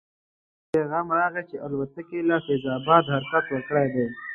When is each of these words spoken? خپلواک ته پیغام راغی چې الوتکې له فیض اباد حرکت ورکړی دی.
خپلواک 0.03 0.57
ته 0.63 0.67
پیغام 0.73 1.07
راغی 1.19 1.43
چې 1.49 1.55
الوتکې 1.65 2.19
له 2.29 2.35
فیض 2.45 2.63
اباد 2.77 3.03
حرکت 3.13 3.43
ورکړی 3.51 3.87
دی. 3.93 4.05